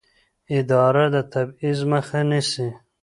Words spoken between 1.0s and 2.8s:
د تبعیض مخه نیسي.